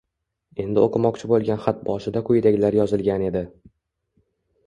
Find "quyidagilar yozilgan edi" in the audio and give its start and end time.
2.29-3.43